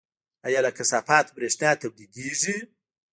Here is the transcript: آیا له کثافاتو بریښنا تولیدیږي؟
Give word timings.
آیا 0.47 0.59
له 0.65 0.71
کثافاتو 0.77 1.35
بریښنا 1.37 1.69
تولیدیږي؟ 1.81 2.55